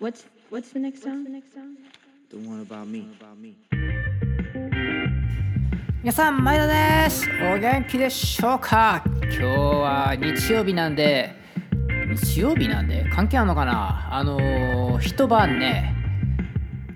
[0.00, 1.26] What's what's the next song?
[2.30, 3.06] The one about me.
[6.02, 7.28] 皆さん、前田です。
[7.54, 9.04] お元気でしょうか？
[9.24, 11.34] 今日は日曜日なんで、
[12.14, 14.08] 日曜日なんで関係あるのかな？
[14.10, 15.94] あのー一晩ね、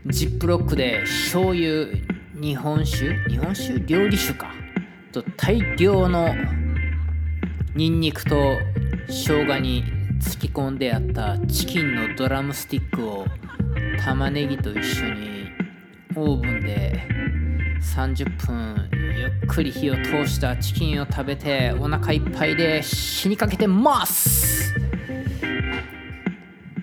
[0.06, 1.88] ジップロックで醤油、
[2.32, 3.80] 日本酒、日本酒？
[3.80, 4.50] 料理酒か。
[5.12, 6.34] と大量の
[7.74, 8.56] ニンニクと
[9.08, 9.84] 生姜に
[10.24, 13.26] 突き込んであったチキンのドラムスティックを
[14.02, 15.48] 玉ねぎと一緒に
[16.16, 17.06] オーブンで
[17.80, 24.74] 30分ゆっくり火を通したチキンを食べてお腹いっぱいで死にかけてます。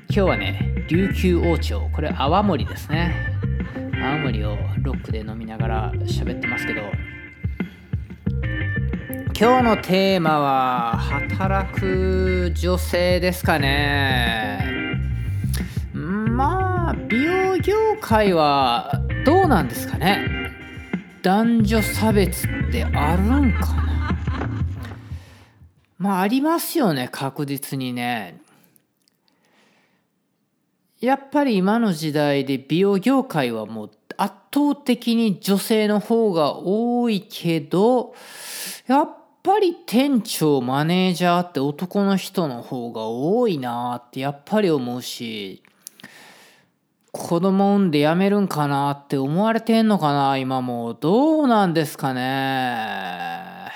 [0.08, 3.36] 今日はね琉球王朝これ泡盛ですね。
[3.94, 6.82] 泡盛をロックで飲みながら喋ってますけど
[9.42, 14.64] 今日のテーマは働く女性ですかね。
[15.94, 20.28] まあ美容業界はどうなんですかね。
[21.24, 24.18] 男女差別ってあるんかな。
[25.98, 28.40] まあありますよね確実にね。
[31.00, 38.14] やっぱり今の時代で美容業界はもう圧倒的に女性の方が多いけど
[38.86, 45.64] やっぱり店長マネージャーって男の人の方が多いなってやっぱり思うし
[47.12, 53.70] 子供産んで辞めるんかなって思われてんのかな今もうどうなんですかね。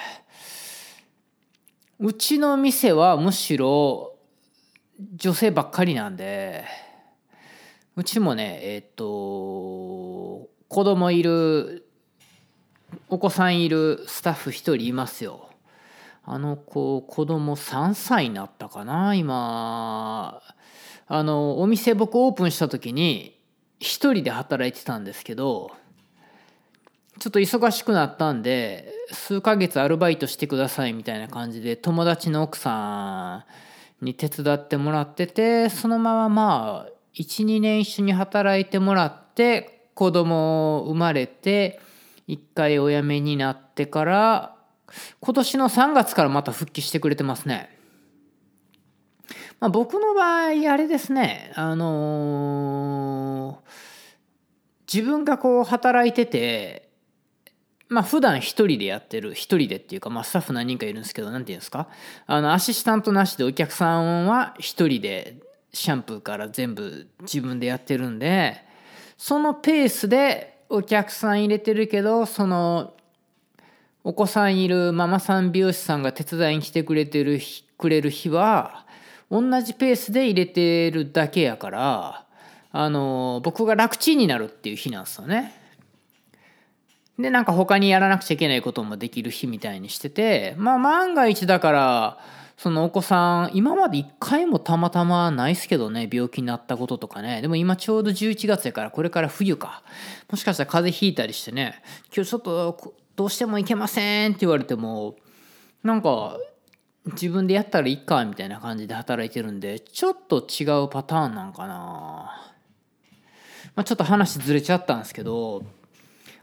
[2.00, 4.16] うちの店はむしろ
[5.16, 6.66] 女性ばっかりなんで
[7.96, 11.88] うちもねえっと子供いる
[13.10, 15.50] お子さんいるスタッフ一人いますよ。
[16.26, 20.42] あの子子供3歳になったかな今。
[21.08, 23.40] あのお店僕オープンした時に
[23.80, 25.72] 一人で働いてたんですけど
[27.20, 33.46] ちょっと忙しくなったんで数ヶ月アルバイトしてくださいみたいな感じで友達の奥さ
[34.02, 41.80] んに手伝ってもらっててそのまままあ12年一緒に働いてもらって子供生まれて
[42.28, 44.55] 一回お辞めになってから
[45.20, 47.70] 今年の3月からまた復帰してくれてますね。
[49.60, 53.96] まあ、僕の場合あれですねあのー
[54.92, 56.90] 自分がこう働いてて
[57.90, 61.88] まあ普段一人でやってる一人でっていうかまあスタッフ何人かいるんですけど何て言うんですか
[62.28, 65.38] あのアシスタントなしでお客さんは一人で
[65.74, 68.64] シャンプーから全部自分でやってるんで
[69.18, 72.95] そのペースでお客さん入れてるけどその
[74.08, 77.40] お子さんいるママさん美容師さんが手伝いに来てくれてる
[77.76, 78.86] くれる日は
[79.32, 82.26] 同じペースで入れてるだけやから
[82.72, 85.60] あの僕が楽ちんになるっていう日なんですよね。
[87.18, 92.20] でなんか他にやらなくちゃいけないこともできる日みたいにしててまあ万が一だから
[92.58, 97.42] そのお子さん今まで一回もたまたまないっすけどね病気になったこととかね。
[97.42, 99.82] でも今ちょうど11月やからこれから冬か。
[100.30, 101.82] もしかしたら風邪ひいたりしてね。
[102.16, 105.16] 今日ちょっとどうしてもいけませんって言われても
[105.84, 106.38] なんか
[107.06, 112.52] 自分でやったらいいかみたいな感じで働いてるんでちょっと違うパターンなんかな。
[113.76, 115.64] まあ、ちょっと話ずれちゃったんですけど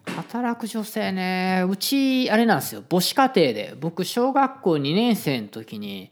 [0.05, 3.75] 働く女性ねうちあれなんですよ母子家庭で。
[3.81, 6.10] 僕小学校2年生の時に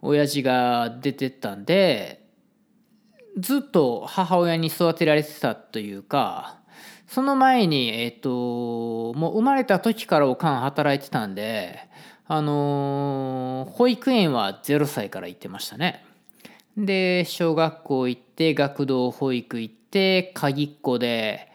[0.00, 2.24] 親父が出てったんで
[3.38, 6.61] ずっと母親に育てられてたというか
[7.12, 11.78] その前にえっ、ともう生まれた時からおかん働いてたんで
[12.26, 16.06] あの保育園は0歳から行ってましたね。
[16.74, 21.52] で小学校行って学童保育行って鍵っ子で。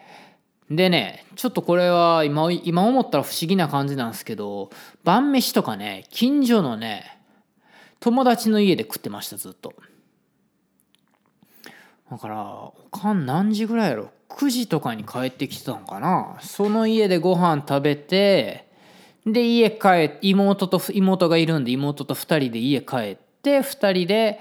[0.70, 4.70] でねちょっとこれは今今思ったら不思議な感じなんですけど
[5.02, 7.18] 晩飯とかね近所のね
[7.98, 9.74] 友達の家で食ってましたずっと。
[12.10, 16.38] だからおかん何時ぐらいやろ？9時とかに帰ってきてたのかな？
[16.40, 18.66] その家でご飯食べて
[19.26, 24.40] で家帰っ妹と妹がいるんで妹と2人で家帰って2人で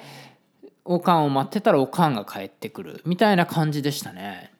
[0.86, 3.02] おかんを待ってたらおかんが帰ってくる。
[3.06, 4.54] みたいな感じでしたね。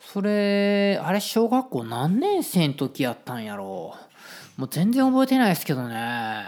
[0.00, 3.94] それあれ小学校何年生の時やったんやろ？
[4.56, 6.44] もう全然覚えてないですけどね。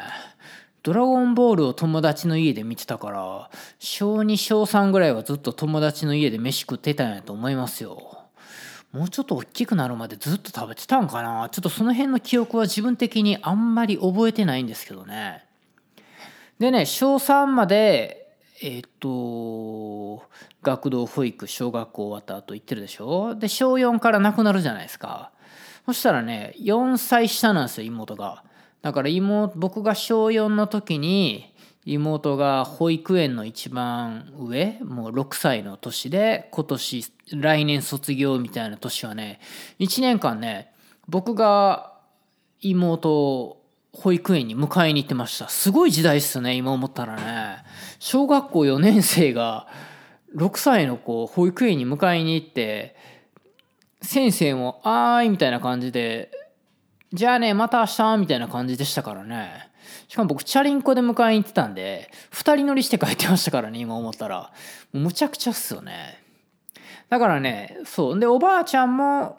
[0.84, 8.19] ドラゴンボールを友達の家で見てたから小2小3ぐらいはずっと友達の家で飯食ってたんやと思いますよ。
[8.92, 11.48] もうちょっと大きくなるまでずっと食べてたんかな。
[11.48, 15.46] ちょっとその辺の記憶は自分的にあんまり覚えてないんですけどね。
[16.58, 20.22] でね小3までえっ、と
[20.62, 23.34] 学童保育小学校終わった後行ってるでしょ？
[23.34, 25.31] で小4から亡くなるじゃないですか。
[25.86, 28.44] そしたらね4歳下なんですよ妹が。
[28.84, 31.54] だから妹僕が小4の時に
[31.86, 39.40] 妹が保育園の一番上もう6歳の年で今年来年卒業みたいな年はね
[39.78, 40.70] 1年間ね
[41.08, 41.94] 僕が
[42.60, 43.62] 妹を
[43.94, 45.48] 保育園に迎えに行ってました。
[45.48, 47.64] すごい時代っすね今思ったらね。
[48.00, 49.66] 小学校4年生が
[50.36, 52.96] 6歳の子を保育園に迎えに行って
[54.02, 56.31] 先生も「あーい」みたいな感じで
[57.14, 59.70] 「じゃあねまた明日」みたいな感じでしたからね。
[60.08, 64.50] しかも僕チャリンコで迎えに行ってたんで2人乗りして帰ってましたからね今思ったら。
[64.93, 66.20] むちゃくちゃっすよね。
[67.08, 68.19] だからねそう。
[68.19, 69.38] でおばあちゃんも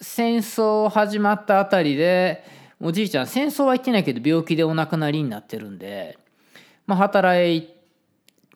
[0.00, 2.44] 戦争始まったあたりで
[2.80, 6.18] おじいちゃん戦争は行ってないけど病気でお亡くなりになってるんで、
[6.86, 7.70] まあ、働い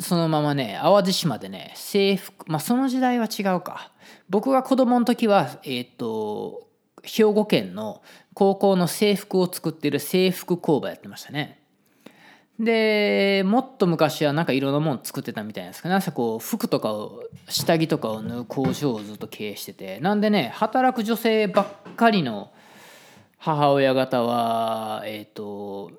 [0.01, 3.91] そのままね淡路島でね制服まあその時代は違うか。
[4.29, 6.68] 僕が子供の時はえっ、と
[7.03, 8.03] 兵庫県の
[8.35, 11.61] 高校の制服を作ってる制服工場やってましたね。
[12.59, 20.01] でもっと昔はなんかいろんなもの作ってたみたいなんですけどなんかこう服とかを下着とかを縫う工場をずっと経営してて。
[20.01, 22.51] なんでね働く女性ばっかりの
[23.39, 25.93] 母親方はえっ、と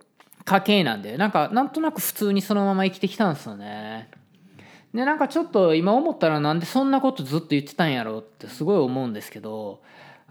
[0.44, 4.10] 家系なんでなんかなんとなく普通にそのまま生きてきたんですよね。
[4.94, 9.82] でなんかちょっと今思ったらなんでそんなことずっと言ってたんやろうってすごい思うんですけど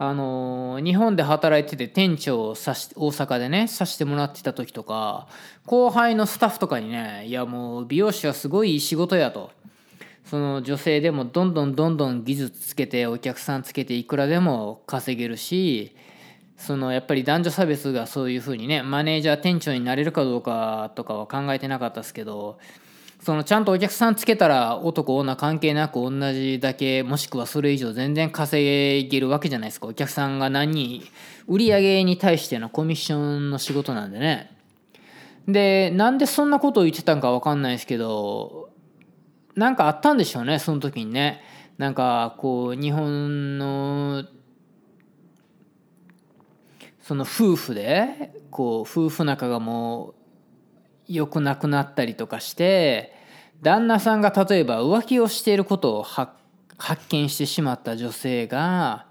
[0.00, 5.26] あの日本で働いてて店長をさし大阪でねさしてもらってた時とか
[5.66, 9.50] 後輩のスタッフとかにねいやもう美容師はすごいいい仕事やと。
[10.24, 15.96] その女性でもどんどんどんどん技術つけてお客さんつけていくらでも稼げるし
[16.58, 22.58] そのやっぱり男女差別がそういうふうにねマネージャー店長になれるかどうかとかは考えてなかったですけど
[23.20, 29.86] そのちゃんとお客さんつけたら男女関係なく同じだけもしくはそれ以上全然稼げるわけじゃないですか。
[29.88, 31.02] お客さんが何人
[31.46, 34.56] 売り上げに対してのコミッションの仕事なんでね。
[35.48, 38.70] でなんでそんなことを言ってたんか分かんないですけど
[39.56, 41.42] なんかあったんでしょうねその時にね。
[41.78, 44.24] なんかこう日本の
[47.00, 50.14] その夫婦でこう夫婦仲がもう
[51.08, 53.12] 良くなくなったりとかして
[53.62, 56.32] 旦那さんが例えば浮気をしていることを発
[57.08, 59.06] 見してしまった女性が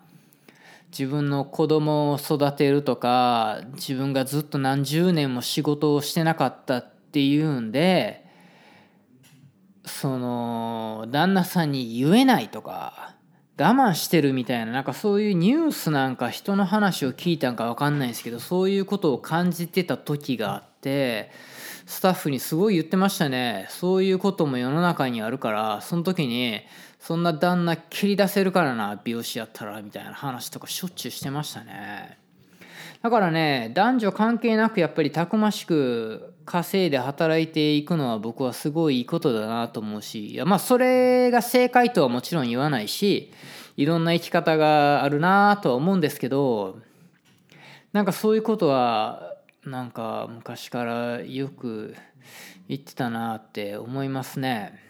[0.97, 8.25] 自分の子供を育てるとか自分がずっと何十年も仕事をしてなかったっていうんで
[9.85, 13.15] その旦那さんに言えないとか
[13.59, 21.31] 我慢してるみたいななんかそういうニュースなんか人の話を聞いたんか分かんないですけどそういうことを感じてた時があって
[21.87, 23.65] スタッフにすごい言ってましたね。
[23.69, 26.59] そういうことも世の中にあるからその時に
[26.99, 32.17] そんな旦那切り出せるからな美容師やったらみたいな話とかしょっちゅうしてましたね。
[33.01, 43.31] だからね男女関係なくやっぱりたくましく稼いで働いていくのは僕はすごいいいことだなと思うしいやまあそれが正解とはもちろん言わないし
[43.77, 46.79] いろんな生き方があるなとは思うんですけど
[47.93, 49.26] なんかそういうことは
[49.67, 51.93] なんか昔からよく
[52.69, 54.81] 言ってたなって思いますね。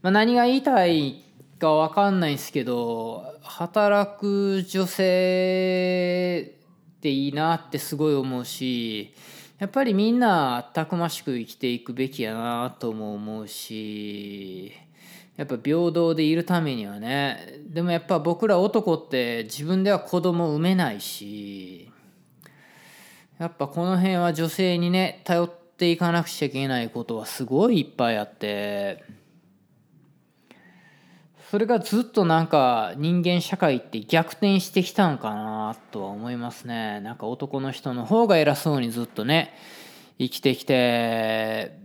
[0.00, 1.24] まあ、何が言いたい
[1.58, 6.54] か分かんないですけど働く女性
[6.96, 9.14] っていいなってすごい思うし
[9.58, 14.72] やっぱりみんなたくましく生きていくべきやなとも思うし
[15.36, 21.90] やっぱ平等でいるためにはねでもやっぱ僕ら男って自分では子供産めないし
[23.38, 29.02] やっぱこの辺は女性にね頼っていかなくちゃいけないことはすごいいっぱいあって
[31.50, 37.00] それがずっとなんか人間社会って逆転してきたんかなとは思いますね。
[37.00, 39.52] なんか男の人の方が偉そうにずっとね
[40.18, 41.78] 生きてきて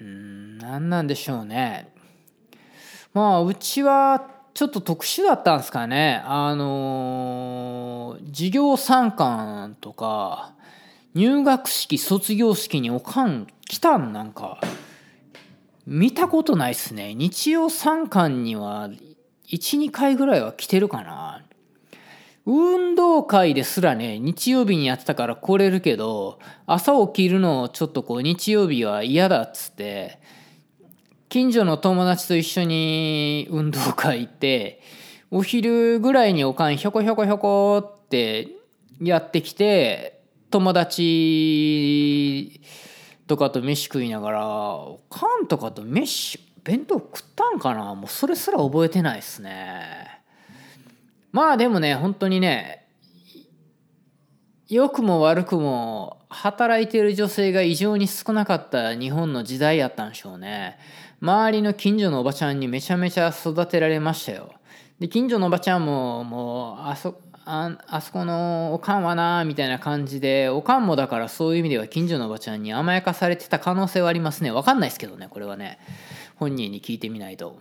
[0.00, 1.91] うん何なんでしょうね。
[3.14, 6.22] まあうちはちょっと特殊だったんですかね。
[6.24, 10.54] あの授業参観とか
[11.14, 14.60] 入学式卒業式におかん来たんなんか
[15.86, 17.14] 見たことないっすね。
[17.14, 18.90] 日曜参観には
[19.48, 21.42] 12回ぐらいは来てるかな。
[22.44, 30.18] 運動会ですらね日曜日にやってたから来れるけど朝起きるのちょっとこう日曜日は嫌だっつって
[31.32, 34.82] 近所の友達と一緒に運動会行って
[35.30, 38.48] お昼ぐらいにおかんひょこひょこひょこって
[39.00, 40.20] やってきて
[40.50, 42.60] 友達
[43.26, 47.94] とかと飯食いながらおかんとかと飯弁当食ったんかな？
[47.94, 50.20] もうそれすら覚えてないっすね。
[51.32, 52.81] まあでもね本当にね
[54.72, 60.78] 良くも悪くも働いてる女性が異常に少なかった日本の時代やったんでしょうね。
[61.20, 64.54] 周りの近所のおばちゃんにめちゃめちゃ育てられましたよ。
[64.98, 74.52] で近所のおばちゃんももうあそああそこのおかんはなみたいな感じでおかんもだからそういう意味では近所のおばちゃんに甘やかされてた可能性はありますね。
[74.52, 75.80] 分かんないですけどねこれはね。
[76.36, 77.60] 本人に聞いてみないと。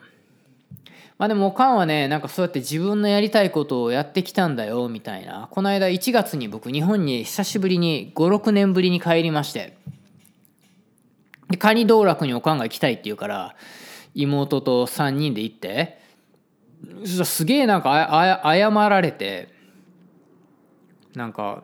[1.21, 5.49] まあでもおかんはねなんかそうやって自分のやりたいことをやってきたんだよみたいな。
[5.51, 9.77] この間1月に僕日本に久しぶりに56年ぶりに帰りまして。
[11.51, 13.55] でカニ道楽におかんが行きたいって言うから
[14.15, 15.99] 妹と3人で行って。
[17.01, 19.49] そしたらすげえなんかああ謝られて。
[21.13, 21.63] なんか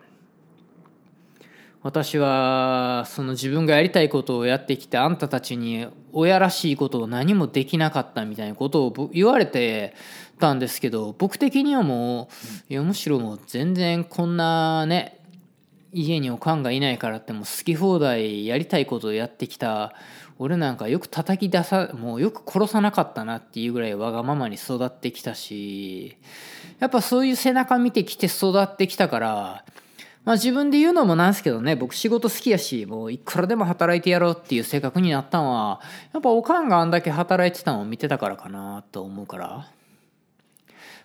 [1.81, 5.87] 私はその自分がやりたいことをやってきてあんたたちに
[6.19, 9.93] 親らしいことを何もできなかったみたいなことを言われて
[10.39, 12.27] たんですけど僕的にはも
[12.69, 15.19] ういやむしろもう全然こんなね
[15.93, 19.93] 家におかんがいないからってもう好き放題やりたいことをやってきた。
[20.39, 26.15] 俺なんかよく叩き出さもうよく殺さなかったなっていうぐらいわがままに育ってきたし
[26.77, 29.65] やっぱそういう背中見てきて育ってきたから
[30.27, 35.79] まあ自分で言うのもなんですけどね僕仕事好きやしもういくらでも働いてやろうっていう性格になったのは
[36.12, 39.72] やっぱおかんがあんだけ働いてたのを見てたからかなと思うから。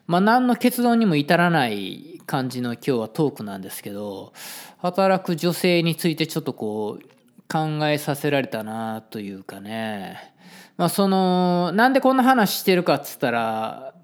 [0.09, 4.33] まあ何の結論にも至らない感じの今日はトークなんですけど
[4.79, 7.03] 働く女性についてちょっとこう
[7.49, 10.35] 考えさせられたなというかね。
[10.77, 13.95] まあそのなんでこんな話してるかっつったら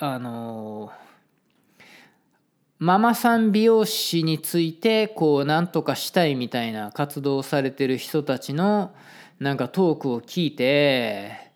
[0.00, 0.90] あの
[2.78, 8.94] ママさん美容師についてこうなんとかしたいみたいな活動されてる人たちの
[9.40, 11.50] なんかトークを聞いて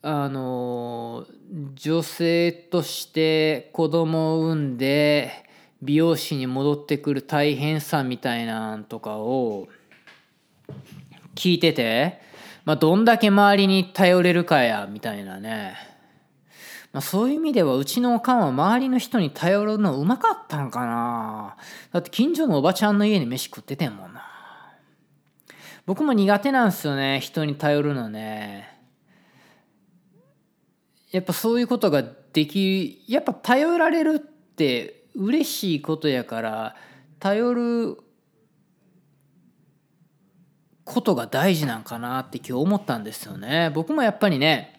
[0.00, 1.26] あの
[1.74, 5.44] 女性として子供を産んで
[5.82, 9.68] 美容師に戻ってくる大変さみたいなんとかを
[11.34, 12.20] 聞いてて、
[12.64, 15.74] まあ、どんだけ周りに頼れるかやみたいなね、
[16.94, 21.56] まあ、そういう意味ではうちのおかんは周りの人に頼るのうまかったんかな。
[21.90, 24.22] だって近所のおばちゃんの家に飯食っててんもんな。
[25.86, 28.78] 僕も苦手なんですよね人に頼るのね。
[31.10, 36.76] やっぱそういうことができやっぱ頼られるって嬉しいことやから
[37.18, 37.98] 頼る
[40.84, 43.72] ことが大事なんかなって今日思ったんですよね。
[43.74, 44.73] 僕もやっぱりね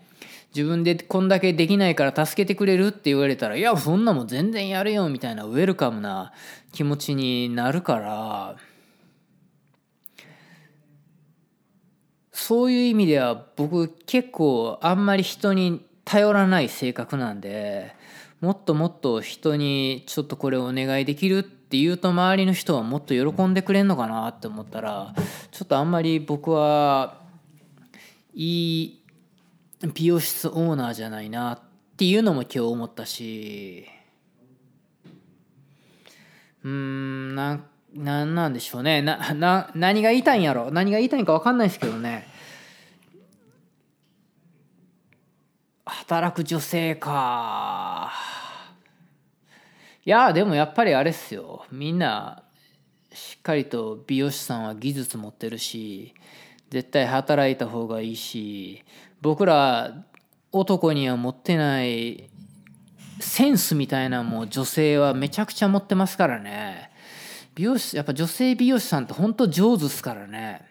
[0.55, 6.31] 自分でこんだけできないから助けてくれるって言われたらいやそんなもん全然やるよみたいなウェルカムな
[6.71, 8.55] 気持ちになるから
[12.31, 17.93] そういう意味では僕結構あんまり人に頼らない性格なんで
[18.39, 25.13] もっともっと人にちょっとこれお願いできるって言うと周りの人はもっと喜んでくれんのかなって思ったら
[25.51, 27.17] ちょっとあんまり僕は
[28.33, 29.04] いい
[29.93, 31.59] 美容室オーナーじゃないなっ
[31.97, 33.85] ていうのも今日思ったし
[36.63, 37.59] うんな
[37.93, 39.01] なんなんでしょうね。
[39.01, 40.69] なな何が言いたいんやろ。
[40.69, 42.27] 何が言いたいんか分かんないですけどね。
[45.85, 48.11] 働く女性か。
[50.03, 51.65] いやでもやっぱりあれっすよ。
[51.71, 52.43] みんな
[53.13, 56.13] しっかりと美容師さんは技術持ってるし
[56.69, 58.83] 絶対働いた方がいいし
[59.21, 60.05] 僕ら
[60.51, 62.29] 男には持ってない
[63.19, 66.91] センスみたいなもう女性はめちゃくちゃ持ってますからね。
[67.55, 70.61] 美容師やっぱ女性美容師さんってほんと上手っすからね。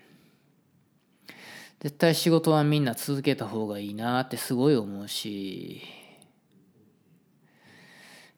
[1.80, 5.82] 絶対仕事はみんな続けた方がいいなってすごい思うし。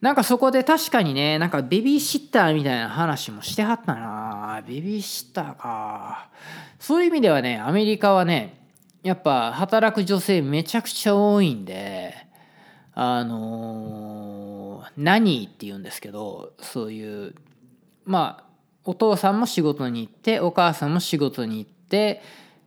[0.01, 4.63] なんかそこで確かにねなんかベビーシッターみたいな話もしてはったな。
[4.67, 6.29] ベビーシッターか。
[6.79, 8.66] そういう意味ではねアメリカはね
[9.07, 12.13] やっぱ働く女性めちゃくちゃ多いんで
[12.93, 17.33] あの何って言うんですけどそういう
[18.05, 18.45] まあ
[18.83, 22.21] お父さんも仕事に行ってお母さんも仕事に行って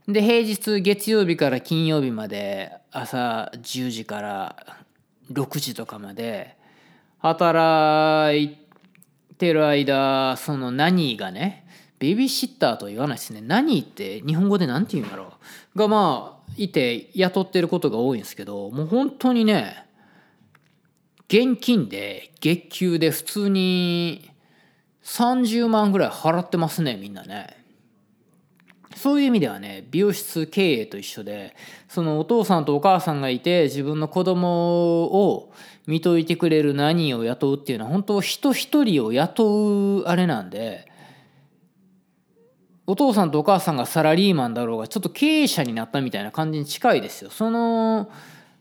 [0.07, 4.77] で平日月曜日から金曜日まで朝10時から
[5.33, 6.55] 6時とかまで
[7.17, 8.57] 働い
[9.37, 11.67] てる間その何がね
[11.99, 15.33] ベビーシッターとは言わないですね何って日本語で何て言うんだろ
[15.75, 19.85] うがまあいて雇ってることが多いんですけどもう本当にね
[21.27, 24.31] 現金で月給で普通に
[25.03, 27.57] 30万ぐらい払ってますねみんなね。
[28.95, 31.55] そういう意味ではね美容室経営と一緒で
[31.87, 35.53] そのお父さんとお母さんがいて自分の子供を
[35.87, 40.88] 見といてくれる何を雇うっていうのは本当人一人を雇うあれなんで
[42.89, 47.29] お父さんとお母さんがサラリーマンだろうがちょっと経営者になったみたいな感じに近いですよ。
[47.29, 48.09] その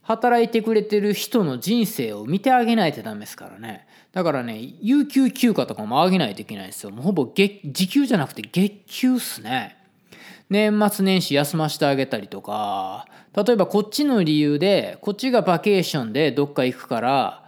[0.03, 3.87] 働いてくれてる人の人生を見てあげないとダメですからね。
[4.13, 6.91] だからね有給休暇とかもあげないといけないですよ。
[6.91, 9.79] もうほぼ月時給じゃなくて月給っすね。
[10.51, 17.45] 年末年始休ませてあげたりとか例えばこっちの理由でこっちがバケーションでどっか行くから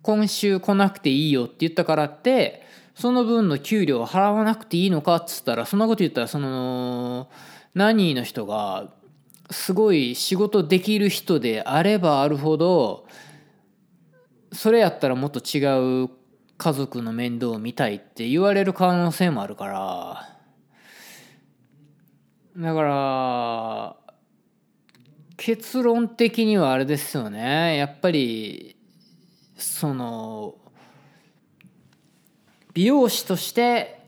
[0.00, 2.63] 今週来なくていいよって言ったからって
[2.94, 7.28] その分の給料を払わなくていいのかっつったらそんなこと言ったらその
[7.74, 8.88] 何の人が
[9.50, 13.06] すごい仕事できる人であればあるほど
[14.52, 16.10] それやったらもっと違う
[16.56, 20.30] 家族の面倒を見たいって言われる可能性もあるから。
[22.56, 23.96] だから
[25.36, 27.76] 結論的にはあれですよね。
[27.76, 28.76] やっぱり
[29.56, 30.54] その
[32.74, 34.00] 美容師として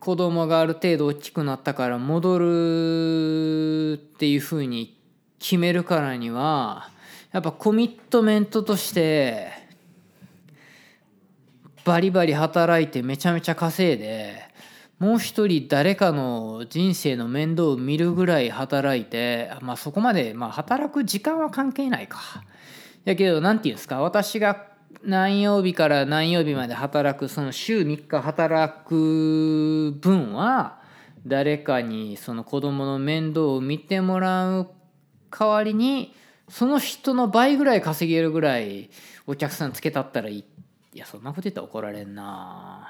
[0.00, 4.98] 子供がある程度大きくなったから戻るっていうふうに
[5.38, 6.88] 決めるからには
[7.32, 9.50] やっぱコミットメントとして
[11.84, 14.42] バリバリ働いてめちゃめちゃ稼いで
[14.98, 22.18] もう一人誰かの人生の面倒を見るぐらい働いてまあそこまでまあ働く時間は関係ないか。
[23.04, 30.80] やけど何て言うんですか私が何曜日から何曜日まで働くその週3日働く分は
[31.26, 34.70] 誰かにその子供の面倒を見てもらう
[35.30, 36.14] 代わりに
[36.48, 38.90] その人の倍ぐらい稼げるぐらい
[39.26, 40.44] お客さんつけたったらいい。
[40.92, 42.88] いやそんなこと言ったら怒られんな。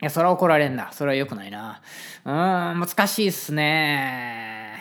[0.00, 1.46] いやそれは怒られんなそれはよくな。
[1.46, 1.80] いな
[2.24, 4.78] うん難しいっすね。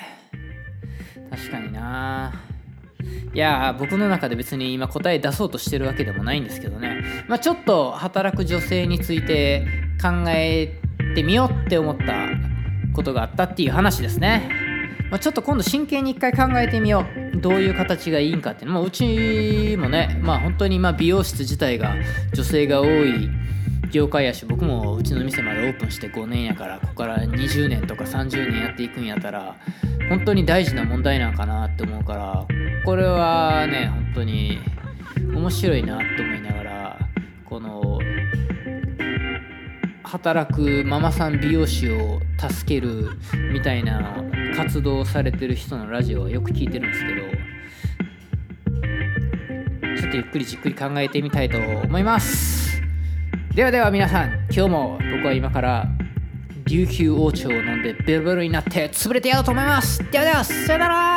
[1.30, 2.51] 確かにな。
[3.34, 9.66] いや僕の中で別に今答え出そうとしてるわけでもないんですけどね、まあ、ちょっと働く女性について
[10.02, 10.80] 考え
[11.16, 12.30] てみようって思った
[12.94, 14.50] ことがあったっていう話ですね、
[15.10, 17.22] まあ、ちょっと今度真剣に一回考えてみよう。
[17.42, 18.72] どういう形がいいんかっていう。
[18.72, 21.96] のもうちもねまあ本当にま美容室自体が
[22.34, 23.30] 女性が多い
[23.92, 29.56] 業界やし僕もうちの店までオープンして5年やからここから20年とか30年やっていくんやったら
[30.10, 32.46] 本当に大事な問題なんかなって思うから
[32.84, 34.60] これはね本当に
[35.34, 37.00] 面白いなって思いながら
[37.46, 38.00] この
[40.04, 43.12] 働くママさん美容師を助ける
[43.54, 44.24] みたいな
[44.56, 47.22] 活動されてる人のラジオをよく聞いてるんですけど
[50.02, 52.82] ちょっとゆっくりじっくり考えてみたいと思います。
[53.56, 55.88] ではでは皆さん今日も僕は今から
[56.66, 60.00] 琉球王朝を飲んでベロベロになって潰れてやろうと思います。
[60.10, 61.11] ではではさよなら